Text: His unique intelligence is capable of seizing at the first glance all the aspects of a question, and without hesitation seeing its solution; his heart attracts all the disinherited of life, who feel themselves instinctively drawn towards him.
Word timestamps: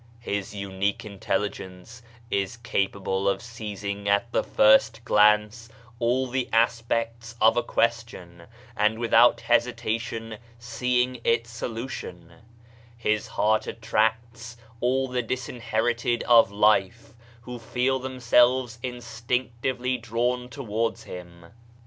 His 0.21 0.55
unique 0.55 1.05
intelligence 1.05 2.01
is 2.31 2.57
capable 2.57 3.29
of 3.29 3.39
seizing 3.39 4.09
at 4.09 4.31
the 4.31 4.43
first 4.43 5.05
glance 5.05 5.69
all 5.99 6.25
the 6.25 6.49
aspects 6.51 7.35
of 7.39 7.55
a 7.55 7.61
question, 7.61 8.47
and 8.75 8.97
without 8.97 9.41
hesitation 9.41 10.39
seeing 10.57 11.21
its 11.23 11.51
solution; 11.51 12.33
his 12.97 13.27
heart 13.27 13.67
attracts 13.67 14.57
all 14.79 15.07
the 15.07 15.21
disinherited 15.21 16.23
of 16.23 16.51
life, 16.51 17.13
who 17.41 17.59
feel 17.59 17.99
themselves 17.99 18.79
instinctively 18.81 19.97
drawn 19.99 20.49
towards 20.49 21.03
him. 21.03 21.53